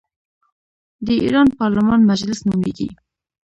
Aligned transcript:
د 1.05 1.07
ایران 1.23 1.47
پارلمان 1.59 1.99
مجلس 2.11 2.39
نومیږي. 2.49 2.89